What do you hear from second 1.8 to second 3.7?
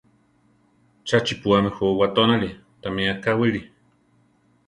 watónali! Támi akáwili!